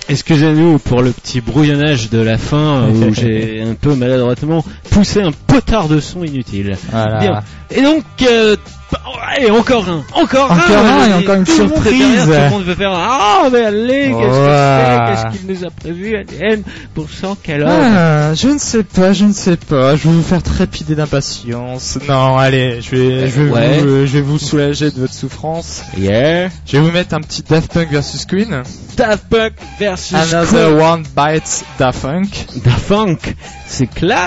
Excusez-nous 0.08 0.78
pour 0.78 1.02
le 1.02 1.12
petit 1.12 1.42
brouillonnage 1.42 2.12
de 2.12 2.20
la 2.20 2.38
fin 2.38 2.88
où 2.88 3.12
j'ai 3.14 3.64
un 3.64 3.74
peu 3.74 3.96
maladroitement 3.96 4.64
poussé 4.92 5.24
un 5.24 5.32
potard 5.32 5.88
de 5.88 6.00
son 6.00 6.24
inutile. 6.24 6.78
Voilà. 6.92 7.20
Bien. 7.20 7.44
Et 7.72 7.82
donc, 7.82 8.04
euh, 8.22 8.56
allez, 9.36 9.50
encore 9.52 9.88
un, 9.90 10.04
encore, 10.14 10.52
Encore 10.52 10.86
un, 10.86 11.08
et 11.08 11.12
et 11.12 11.14
encore 11.14 11.36
une 11.36 11.46
surprise. 11.46 11.92
derrière, 11.92 12.26
Tout 12.26 12.32
le 12.32 12.50
monde 12.50 12.64
veut 12.64 12.76
faire 12.76 12.92
Ah, 12.94 13.48
mais 13.52 13.66
allez, 13.66 14.12
qu'est-ce 14.18 15.22
Qu'est-ce 15.24 15.38
qu'il 15.38 15.48
nous 15.56 15.66
a 15.66 15.70
prévu, 15.72 16.16
ADN, 16.18 16.64
pour 16.94 17.10
100 17.10 17.38
quelle 17.44 17.64
heure? 17.64 17.70
Ah, 17.72 18.34
je 18.34 18.48
ne 18.50 18.58
sais 18.58 18.84
pas, 18.84 19.14
je 19.14 19.26
ne 19.26 19.34
sais 19.34 19.58
pas. 19.58 19.96
Je 19.96 20.04
vais 20.08 20.14
vous 20.14 20.24
faire 20.24 20.44
trépider 20.44 20.96
d'impatience. 20.96 21.98
Non, 22.08 22.38
allez, 22.38 22.82
je 22.82 22.92
vais, 22.96 23.28
je 23.30 23.42
vais, 23.42 23.52
Ouais. 23.52 23.78
vous, 23.80 24.06
je 24.06 24.14
vais 24.14 24.22
vous 24.22 24.40
soulager 24.40 24.92
de 24.92 25.00
votre 25.00 25.14
souffrance. 25.14 25.82
Yeah. 25.98 26.50
Je 26.66 26.78
vais 26.78 26.80
vous 26.84 26.92
mettre 26.92 27.14
un 27.16 27.22
petit 27.22 27.44
Daft 27.48 27.72
Punk 27.74 27.90
versus 27.92 28.26
Queen. 28.26 28.64
Daft 28.98 29.26
Punk 29.30 29.54
versus 29.80 30.14
Another 30.34 30.70
Queen. 30.72 30.80
One 30.82 31.04
Bites 31.16 31.64
Daft 31.80 32.02
Punk. 32.02 32.46
Daft 32.64 32.80
Funk, 32.88 33.18
c'est 33.68 33.88
classe. 33.88 34.20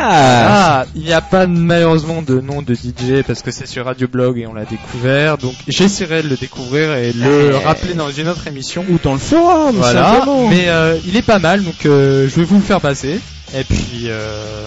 Ah, 0.50 0.84
il 0.94 1.02
n'y 1.02 1.12
a 1.12 1.20
pas 1.20 1.46
malheureusement 1.46 2.22
de 2.22 2.40
nom 2.40 2.62
de 2.62 2.74
DJ 2.74 3.22
parce 3.26 3.42
que 3.42 3.50
c'est 3.50 3.66
sur 3.66 3.84
Radio 3.86 4.08
Blog 4.08 4.38
et 4.38 4.46
on 4.46 4.56
l'a 4.58 4.64
découvert, 4.64 5.38
donc 5.38 5.54
j'essaierai 5.66 6.22
de 6.22 6.28
le 6.28 6.36
découvrir 6.36 6.94
et 6.94 7.12
le 7.12 7.56
rappeler 7.56 7.94
dans 7.94 8.10
une 8.10 8.28
autre 8.28 8.46
émission. 8.46 8.84
Ou 8.90 8.98
dans 9.02 9.12
le 9.12 9.18
forum, 9.18 9.76
Voilà, 9.76 10.12
simplement. 10.14 10.48
mais 10.48 10.68
euh, 10.68 10.96
il 11.06 11.16
est 11.16 11.22
pas 11.22 11.38
mal, 11.38 11.62
donc 11.64 11.86
euh, 11.86 12.28
je 12.28 12.36
vais 12.36 12.44
vous 12.44 12.56
le 12.56 12.62
faire 12.62 12.80
passer. 12.80 13.20
Et 13.56 13.64
puis, 13.64 14.04
euh, 14.06 14.66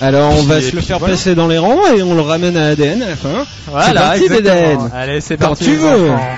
Alors 0.00 0.32
on 0.32 0.38
Puis- 0.38 0.46
va 0.46 0.60
se 0.62 0.74
le 0.74 0.80
faire 0.82 0.98
voilà. 0.98 1.14
passer 1.14 1.34
dans 1.34 1.46
les 1.46 1.58
rangs 1.58 1.86
et 1.94 2.02
on 2.02 2.14
le 2.14 2.22
ramène 2.22 2.56
à 2.56 2.68
ADN 2.68 3.02
à 3.02 3.10
la 3.10 3.16
fin. 3.16 3.44
voilà, 3.68 4.00
parti, 4.00 4.22
exactement. 4.24 4.54
Dédène. 4.54 4.90
Allez, 4.94 5.20
c'est 5.20 5.36
Quand 5.36 5.48
parti. 5.48 5.64
tu 5.64 5.70
les 5.72 5.76
veux. 5.76 6.10
enfants. 6.10 6.28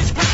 Ah, 0.00 0.27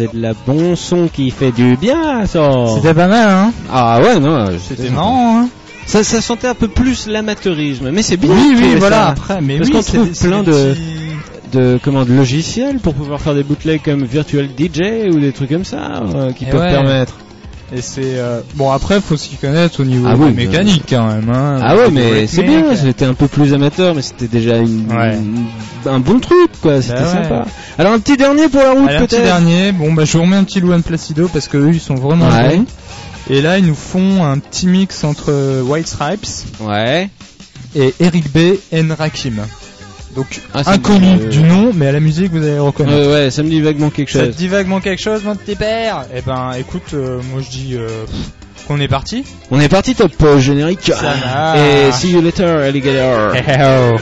c'est 0.00 0.16
de 0.16 0.22
la 0.22 0.32
bon 0.46 0.76
son 0.76 1.08
qui 1.08 1.30
fait 1.30 1.52
du 1.52 1.76
bien, 1.76 2.24
ça. 2.26 2.48
C'était 2.74 2.94
pas 2.94 3.06
mal, 3.06 3.28
hein 3.28 3.52
Ah 3.70 4.00
ouais, 4.00 4.18
non, 4.18 4.46
C'était 4.66 4.88
marrant, 4.90 5.40
hein 5.40 5.48
Ça, 5.86 6.02
ça 6.02 6.20
sentait 6.22 6.48
un 6.48 6.54
peu 6.54 6.68
plus 6.68 7.06
l'amateurisme, 7.06 7.90
mais 7.90 8.02
c'est 8.02 8.16
bien. 8.16 8.30
Oui, 8.30 8.54
oui, 8.56 8.74
voilà, 8.78 9.08
après, 9.08 9.40
mais 9.42 9.58
Parce 9.58 9.68
oui, 9.68 9.76
qu'on 9.76 9.82
trouve 9.82 10.10
plein 10.12 10.42
de, 10.42 10.74
de 11.52 11.78
logiciels 12.14 12.78
pour 12.78 12.94
pouvoir 12.94 13.20
faire 13.20 13.34
des 13.34 13.42
bootlegs 13.42 13.82
comme 13.82 14.04
Virtual 14.04 14.46
DJ 14.46 15.12
ou 15.12 15.20
des 15.20 15.32
trucs 15.32 15.50
comme 15.50 15.64
ça, 15.64 16.02
euh, 16.14 16.32
qui 16.32 16.44
Et 16.44 16.50
peuvent 16.50 16.60
ouais. 16.60 16.70
permettre. 16.70 17.18
Et 17.72 17.82
c'est 17.82 18.00
euh, 18.18 18.40
bon 18.56 18.72
après 18.72 19.00
faut 19.00 19.16
s'y 19.16 19.36
connaître 19.36 19.80
au 19.80 19.84
niveau 19.84 20.06
Ah 20.10 20.16
oui, 20.18 20.32
mécaniques 20.32 20.86
quand 20.88 21.06
même. 21.06 21.30
Hein, 21.30 21.60
Ah 21.62 21.76
ouais, 21.76 21.88
mais 21.90 22.26
c'est 22.26 22.42
bien, 22.42 22.74
c'était 22.74 23.04
un 23.04 23.14
peu 23.14 23.28
plus 23.28 23.54
amateur, 23.54 23.94
mais 23.94 24.02
c'était 24.02 24.26
déjà 24.26 24.56
une, 24.56 24.90
Ouais. 24.90 25.16
un 25.86 26.00
bon 26.00 26.18
truc, 26.18 26.50
quoi, 26.60 26.82
c'était 26.82 26.94
Bah 26.94 27.02
ouais. 27.04 27.22
sympa. 27.22 27.44
Alors 27.78 27.92
un 27.92 28.00
petit 28.00 28.16
dernier 28.16 28.48
pour 28.48 28.60
la 28.60 28.72
route, 28.72 28.88
Allez, 28.88 28.96
un 28.96 29.06
petit 29.06 29.16
peut-être 29.16 29.24
dernier, 29.24 29.70
bon 29.72 29.92
bah 29.92 30.04
je 30.04 30.16
vous 30.16 30.24
remets 30.24 30.36
un 30.36 30.42
petit 30.44 30.60
Luan 30.60 30.82
Placido 30.82 31.28
parce 31.32 31.46
que 31.46 31.58
eux 31.58 31.70
ils 31.72 31.80
sont 31.80 31.94
vraiment 31.94 32.28
Ouais. 32.28 32.56
bons. 32.56 32.64
Et 33.28 33.40
là 33.40 33.58
ils 33.58 33.66
nous 33.66 33.76
font 33.76 34.24
un 34.24 34.38
petit 34.40 34.66
mix 34.66 35.04
entre 35.04 35.62
White 35.62 35.86
Stripes 35.86 36.26
Ouais. 36.60 37.08
et 37.76 37.94
Eric 38.00 38.32
B 38.32 38.38
et 38.72 38.82
Rakim. 38.98 39.34
Donc 40.16 40.40
Ah, 40.54 40.62
inconnu 40.72 41.16
dit, 41.16 41.22
euh, 41.26 41.28
du 41.28 41.42
nom, 41.42 41.70
mais 41.74 41.86
à 41.86 41.92
la 41.92 42.00
musique 42.00 42.32
vous 42.32 42.42
allez 42.42 42.58
reconnaître. 42.58 42.98
Ouais, 43.08 43.12
ouais, 43.24 43.30
ça 43.30 43.42
me 43.42 43.48
dit 43.48 43.60
vaguement 43.60 43.90
quelque 43.90 44.10
Ça 44.10 44.20
te 44.20 44.24
chose. 44.26 44.36
dit 44.36 44.48
vaguement 44.48 44.80
quelque 44.80 45.00
chose, 45.00 45.22
mon 45.24 45.36
petit 45.36 45.54
père? 45.54 46.04
Eh 46.14 46.20
ben, 46.22 46.52
écoute, 46.58 46.94
euh, 46.94 47.20
moi 47.32 47.40
je 47.42 47.50
dis 47.50 47.76
euh, 47.76 48.04
qu'on 48.66 48.80
est 48.80 48.88
parti. 48.88 49.24
On 49.52 49.60
est 49.60 49.68
parti 49.68 49.94
top 49.94 50.12
euh, 50.22 50.40
générique. 50.40 50.80
Ça. 50.92 51.56
Et 51.56 51.92
see 51.92 52.10
you 52.10 52.20
later, 52.20 52.44
alligator. 52.64 53.34
Eh, 53.36 53.40
oh. 53.62 53.96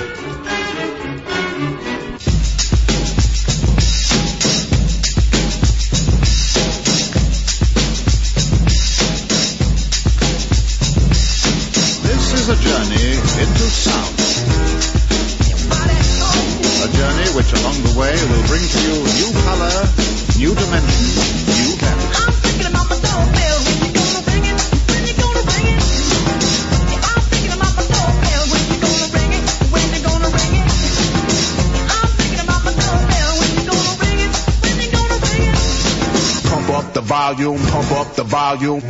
Volume, 37.39 37.63
pump 37.71 37.93
up 37.93 38.15
the 38.19 38.25
volume. 38.25 38.81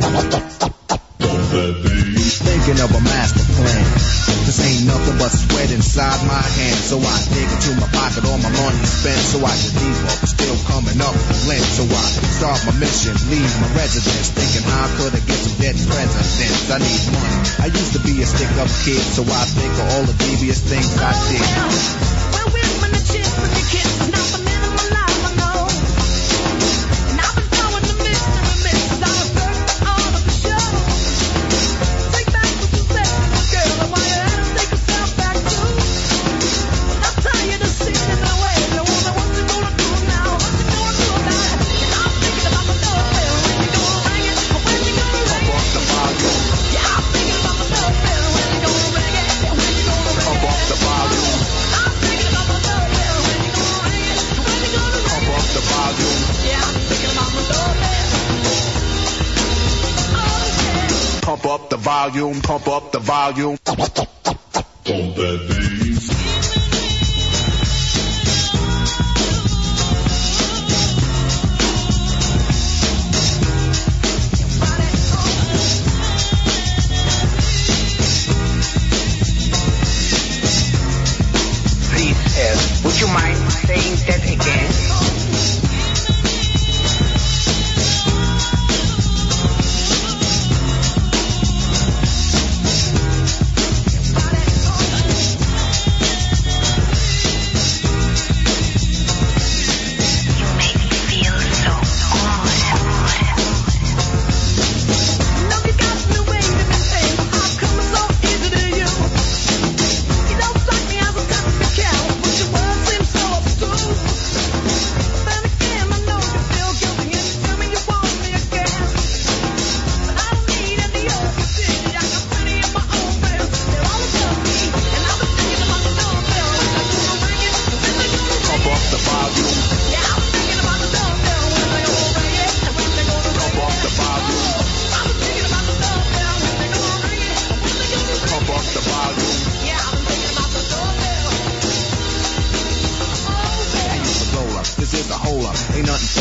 Thinking 2.41 2.81
of 2.81 2.89
a 2.89 3.01
master 3.05 3.45
plan. 3.45 3.85
This 4.49 4.57
ain't 4.65 4.89
nothing 4.89 5.17
but 5.21 5.29
sweat 5.29 5.69
inside 5.69 6.17
my 6.25 6.41
hands. 6.41 6.89
So 6.89 6.97
I 6.97 7.17
dig 7.29 7.45
into 7.45 7.77
my 7.77 7.85
pocket, 7.93 8.25
all 8.25 8.41
my 8.41 8.49
money 8.49 8.81
spent. 8.89 9.21
So 9.21 9.45
I 9.45 9.53
just 9.53 9.77
leave 9.77 10.01
up, 10.09 10.25
still 10.25 10.57
coming 10.65 10.97
up 10.97 11.13
with 11.13 11.45
lint. 11.45 11.61
So 11.61 11.85
I 11.85 12.05
start 12.41 12.57
my 12.65 12.73
mission, 12.81 13.13
leave 13.29 13.53
my 13.61 13.69
residence. 13.77 14.33
Thinking 14.33 14.65
how 14.65 14.89
could 14.97 15.13
I 15.13 15.21
get 15.29 15.37
some 15.37 15.53
dead 15.61 15.77
presidents? 15.85 16.73
I 16.73 16.81
need 16.81 17.05
money. 17.13 17.37
I 17.61 17.67
used 17.69 17.93
to 17.93 18.01
be 18.01 18.17
a 18.17 18.25
stick 18.25 18.49
up 18.57 18.69
kid, 18.81 18.97
so 18.97 19.21
I 19.29 19.45
think 19.45 19.73
of 19.77 19.85
all 19.93 20.09
the 20.09 20.17
devious 20.25 20.65
things 20.65 20.89
I 20.97 21.13
did. 21.29 21.45
Well, 22.33 22.49
we're 22.49 22.81
when 22.81 22.89
volume, 62.09 62.41
pump 62.41 62.67
up 62.67 62.91
the 62.91 62.99
volume. 62.99 63.57
Please, 64.83 65.48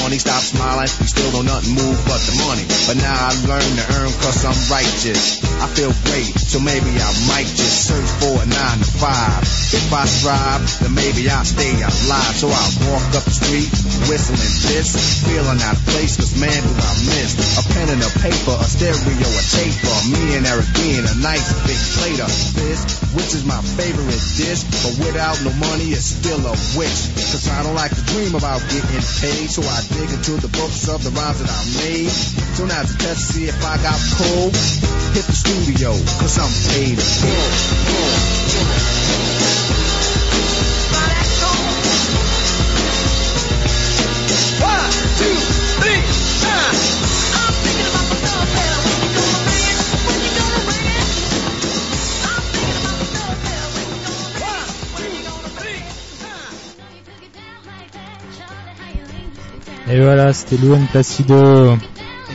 Funny, 0.09 0.25
stop 0.25 0.41
smiling. 0.41 0.89
We 1.05 1.05
still 1.05 1.29
don't 1.37 1.45
nothing 1.45 1.77
move 1.77 2.01
but 2.09 2.17
the 2.25 2.33
money. 2.49 2.65
But 2.89 2.97
now 2.97 3.13
I 3.13 3.37
learn 3.45 3.73
to 3.77 3.85
earn 4.01 4.09
cause 4.25 4.41
I'm 4.41 4.57
righteous. 4.73 5.45
I 5.61 5.69
feel 5.77 5.93
great, 6.09 6.33
so 6.33 6.65
maybe 6.65 6.97
I 6.97 7.11
might 7.29 7.45
just 7.45 7.93
search 7.93 8.09
for 8.17 8.41
a 8.41 8.47
nine 8.49 8.81
to 8.81 8.89
five. 8.89 9.45
If 9.69 9.93
I 9.93 10.09
strive, 10.09 10.65
then 10.81 10.97
maybe 10.97 11.29
I'll 11.29 11.45
stay 11.45 11.77
alive. 11.77 12.33
So 12.41 12.49
I 12.49 12.65
walk 12.89 13.05
up 13.21 13.29
the 13.29 13.37
street, 13.37 13.69
whistling 14.09 14.41
this, 14.65 15.21
feeling 15.29 15.61
out 15.61 15.77
of 15.77 15.85
place, 15.93 16.17
cause 16.17 16.33
man 16.41 16.57
do 16.57 16.73
I 16.73 16.93
miss 17.13 17.37
a 17.61 17.63
pen 17.77 17.93
and 17.93 18.01
a 18.01 18.09
paper, 18.25 18.57
a 18.57 18.65
stereo, 18.65 19.29
a 19.29 19.45
taper. 19.61 19.97
Me 20.09 20.41
and 20.41 20.49
Eric 20.49 20.73
being 20.73 21.05
a 21.05 21.17
nice 21.21 21.53
big 21.69 21.77
plate 22.01 22.25
of 22.25 22.33
this, 22.57 22.81
which 23.13 23.37
is 23.37 23.45
my 23.45 23.61
favorite 23.77 24.25
dish. 24.41 24.65
But 24.81 25.05
without 25.05 25.37
no 25.45 25.53
money, 25.61 25.93
it's 25.93 26.17
still 26.17 26.41
a 26.49 26.57
wish. 26.81 27.13
Cause 27.29 27.45
I 27.53 27.61
don't 27.61 27.77
like 27.77 27.93
to 27.93 28.05
dream 28.09 28.33
about 28.33 28.65
getting 28.73 29.05
paid, 29.21 29.53
so 29.53 29.61
I 29.69 29.85
dig 29.99 30.11
into 30.11 30.33
the 30.39 30.49
books 30.49 30.89
of 30.89 31.03
the 31.03 31.11
rhymes 31.11 31.41
that 31.43 31.51
I 31.51 31.65
made. 31.83 32.09
So 32.55 32.65
now 32.67 32.83
to 32.83 32.99
test 32.99 33.19
to 33.19 33.25
see 33.35 33.49
if 33.49 33.65
I 33.65 33.77
got 33.83 33.99
pulled, 34.15 34.55
hit 35.15 35.25
the 35.27 35.35
studio, 35.35 35.91
cause 36.23 36.39
I'm 36.39 36.53
paid 36.71 36.93
in 36.93 36.99
full. 37.03 39.58
Et 59.91 60.01
voilà, 60.01 60.33
c'était 60.33 60.57
Luan 60.57 60.87
Placido. 60.91 61.77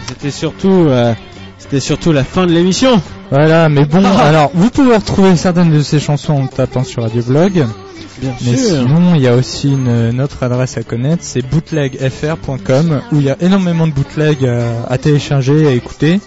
C'était 0.07 0.31
surtout, 0.31 0.87
euh, 0.89 1.13
c'était 1.57 1.79
surtout 1.79 2.11
la 2.11 2.23
fin 2.23 2.45
de 2.47 2.51
l'émission. 2.51 3.01
Voilà, 3.29 3.69
mais 3.69 3.85
bon, 3.85 4.03
alors 4.17 4.51
vous 4.53 4.69
pouvez 4.69 4.95
retrouver 4.95 5.35
certaines 5.35 5.71
de 5.71 5.81
ces 5.81 5.99
chansons 5.99 6.33
en 6.33 6.47
tapant 6.47 6.83
sur 6.83 7.03
Radioblog. 7.03 7.65
Bien 8.21 8.33
Mais 8.45 8.55
sûr. 8.57 8.77
sinon, 8.79 9.15
il 9.15 9.21
y 9.21 9.27
a 9.27 9.35
aussi 9.35 9.71
une, 9.71 9.87
une 10.11 10.21
autre 10.21 10.43
adresse 10.43 10.77
à 10.77 10.83
connaître, 10.83 11.23
c'est 11.23 11.41
bootlegfr.com, 11.41 13.01
où 13.11 13.15
il 13.17 13.23
y 13.23 13.29
a 13.29 13.37
énormément 13.41 13.87
de 13.87 13.91
bootlegs 13.91 14.45
à, 14.45 14.85
à 14.87 14.97
télécharger 14.97 15.63
et 15.63 15.67
à 15.67 15.71
écouter, 15.71 16.19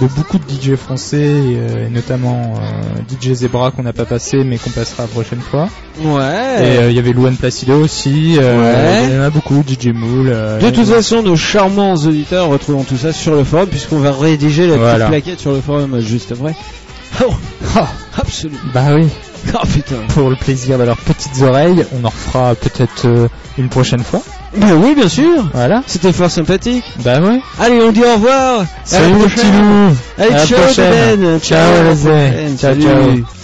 de 0.00 0.06
beaucoup 0.06 0.38
de 0.38 0.44
DJ 0.50 0.74
français, 0.76 1.20
et, 1.20 1.56
euh, 1.58 1.86
et 1.86 1.90
notamment 1.90 2.54
euh, 2.56 3.00
DJ 3.10 3.34
Zebra 3.34 3.70
qu'on 3.70 3.82
n'a 3.82 3.92
pas 3.92 4.04
passé, 4.06 4.42
mais 4.44 4.58
qu'on 4.58 4.70
passera 4.70 5.04
la 5.04 5.08
prochaine 5.08 5.40
fois. 5.40 5.68
Ouais. 6.00 6.20
Et 6.60 6.78
euh, 6.78 6.90
il 6.90 6.96
y 6.96 6.98
avait 6.98 7.12
Luan 7.12 7.36
Placido 7.36 7.74
aussi, 7.78 8.36
euh, 8.40 9.02
Ouais. 9.02 9.08
il 9.08 9.14
y 9.14 9.18
en 9.18 9.22
a 9.22 9.30
beaucoup, 9.30 9.62
DJ 9.66 9.88
Mool. 9.88 10.28
euh, 10.28 10.58
De 10.60 10.70
toute 10.70 10.86
façon, 10.88 11.22
nos 11.22 11.36
charmants 11.36 11.94
auditeurs 11.94 12.48
retrouveront 12.48 12.84
tout 12.84 12.96
ça 12.96 13.12
sur 13.12 13.34
le 13.34 13.44
forum 13.44 13.68
puisqu'on 13.68 13.98
va 13.98 14.12
rédiger 14.12 14.66
la 14.66 14.76
Voilà. 14.76 15.06
petite 15.08 15.08
plaquette 15.24 15.40
sur 15.40 15.52
le 15.52 15.60
forum 15.60 16.00
juste 16.00 16.32
après. 16.32 16.54
Oh, 17.24 17.34
Ah, 17.76 17.88
absolument. 18.16 18.58
bah 18.72 18.94
oui. 18.94 19.06
Oh 19.54 19.66
putain. 19.66 19.96
Pour 20.14 20.30
le 20.30 20.36
plaisir 20.36 20.78
de 20.78 20.84
leurs 20.84 20.96
petites 20.96 21.42
oreilles, 21.42 21.84
on 21.92 22.04
en 22.04 22.08
refera 22.08 22.54
peut-être 22.54 23.06
euh, 23.06 23.28
une 23.58 23.68
prochaine 23.68 24.02
fois. 24.02 24.22
Ben 24.56 24.72
oui, 24.74 24.94
bien 24.94 25.08
sûr. 25.08 25.48
Voilà. 25.54 25.82
C'était 25.86 26.12
fort 26.12 26.30
sympathique. 26.30 26.84
Bah 27.04 27.20
ouais. 27.20 27.40
Allez, 27.58 27.80
on 27.82 27.90
dit 27.92 28.02
au 28.04 28.14
revoir. 28.14 28.60
À 28.60 28.62
la 28.62 28.66
Salut 28.84 29.14
les 29.14 29.24
petits 29.24 29.34
prochaine. 29.36 29.88
loups. 29.88 29.96
Allez, 30.18 30.30
À 30.32 30.36
la 30.36 30.46
ciao, 30.46 30.58
prochaine. 30.60 31.20
Ben. 31.20 31.40
Ciao, 31.40 31.58
à 31.80 31.82
la 31.84 31.94
les. 31.94 32.56
Ciao, 32.58 32.74
ciao. 32.74 33.41